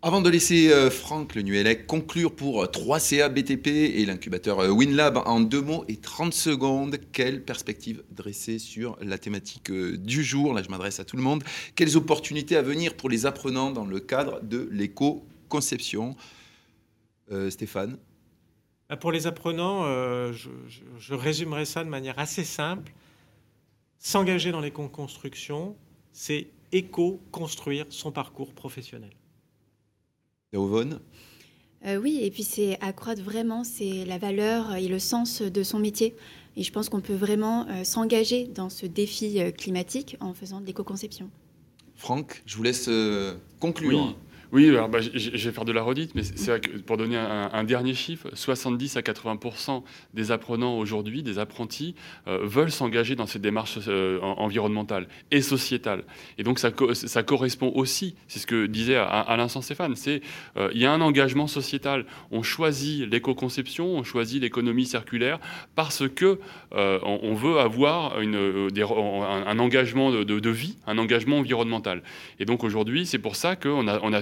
[0.00, 5.16] Avant de laisser euh, Franck Le Nuellec conclure pour 3CA BTP et l'incubateur euh, WinLab
[5.26, 10.54] en deux mots et 30 secondes, quelle perspective dresser sur la thématique euh, du jour?
[10.54, 11.42] Là, je m'adresse à tout le monde.
[11.74, 16.14] Quelles opportunités à venir pour les apprenants dans le cadre de l'éco-conception?
[17.50, 17.98] Stéphane?
[18.88, 19.84] Bah, Pour les apprenants,
[20.32, 20.48] je,
[20.98, 22.90] je, résumerai ça de manière assez simple.
[23.98, 25.76] S'engager dans l'éco-construction,
[26.12, 29.10] c'est éco-construire son parcours professionnel.
[31.86, 35.78] Euh, oui, et puis c'est accroître vraiment c'est la valeur et le sens de son
[35.78, 36.14] métier.
[36.56, 40.60] Et je pense qu'on peut vraiment euh, s'engager dans ce défi euh, climatique en faisant
[40.60, 41.30] de l'éco-conception.
[41.94, 42.88] Franck, je vous laisse
[43.60, 44.06] conclure.
[44.06, 44.14] Oui,
[44.52, 46.22] alors bah, je vais faire de la redite, mais
[46.86, 49.38] pour donner un, dernier chiffre, 70 à 80
[50.14, 51.94] des apprenants aujourd'hui, des apprentis,
[52.26, 56.04] euh, veulent s'engager dans ces démarches euh, environnementales et sociétales.
[56.38, 56.70] Et donc ça,
[57.22, 60.22] correspond aussi, c'est ce que disait à, l'instant Stéphane, c'est
[60.56, 62.06] euh, il y a un engagement sociétal.
[62.30, 65.38] On choisit l'éco-conception, on choisit l'économie circulaire
[65.74, 66.40] parce que
[66.72, 72.02] on, veut avoir une, un, engagement de, de, vie, un engagement environnemental.
[72.40, 74.12] Et donc aujourd'hui, c'est pour ça qu'on a, on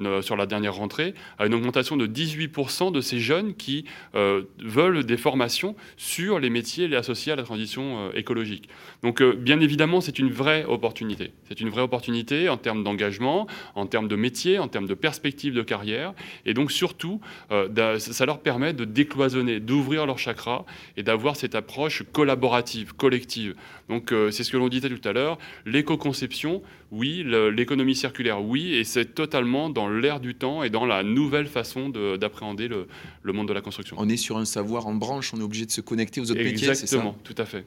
[0.00, 4.42] euh, sur la dernière rentrée à une augmentation de 18% de ces jeunes qui euh,
[4.58, 8.68] veulent des formations sur les métiers associés à la transition euh, écologique.
[9.02, 11.32] Donc bien évidemment, c'est une vraie opportunité.
[11.48, 15.54] C'est une vraie opportunité en termes d'engagement, en termes de métier, en termes de perspectives
[15.54, 16.14] de carrière.
[16.46, 20.64] Et donc surtout, ça leur permet de décloisonner, d'ouvrir leur chakra
[20.96, 23.54] et d'avoir cette approche collaborative, collective.
[23.88, 28.84] Donc c'est ce que l'on disait tout à l'heure, l'éco-conception, oui, l'économie circulaire, oui, et
[28.84, 32.86] c'est totalement dans l'air du temps et dans la nouvelle façon d'appréhender le,
[33.34, 33.94] monde de la construction.
[33.98, 36.42] On est sur un savoir en branche, on est obligé de se connecter aux autres
[36.42, 37.66] métiers, Exactement, tout à fait.